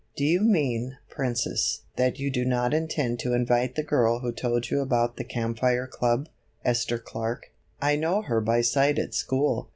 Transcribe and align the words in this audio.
"Do 0.15 0.25
you 0.25 0.41
mean, 0.41 0.97
Princess, 1.09 1.81
that 1.95 2.17
you 2.17 2.31
do 2.31 2.43
not 2.43 2.73
intend 2.73 3.19
to 3.19 3.35
invite 3.35 3.75
the 3.75 3.83
girl 3.83 4.21
who 4.21 4.31
told 4.31 4.71
you 4.71 4.81
about 4.81 5.17
the 5.17 5.23
Camp 5.23 5.59
Fire 5.59 5.85
Club, 5.85 6.27
Esther 6.65 6.97
Clark? 6.97 7.51
I 7.79 7.97
know 7.97 8.23
her 8.23 8.41
by 8.41 8.61
sight 8.61 8.97
at 8.97 9.13
school." 9.13 9.69